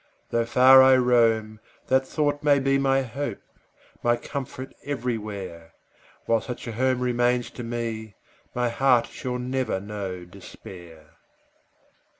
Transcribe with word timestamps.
Though 0.31 0.45
far 0.47 0.81
I 0.81 0.95
roam, 0.97 1.59
that 1.85 2.07
thought 2.07 2.39
shall 2.43 2.59
be 2.59 2.79
My 2.79 3.03
hope, 3.03 3.37
my 4.01 4.17
comfort, 4.17 4.73
everywhere; 4.83 5.75
While 6.25 6.41
such 6.41 6.65
a 6.65 6.71
home 6.71 7.01
remains 7.01 7.51
to 7.51 7.63
me, 7.63 8.15
My 8.55 8.69
heart 8.69 9.05
shall 9.05 9.37
never 9.37 9.79
know 9.79 10.25
despair! 10.25 11.17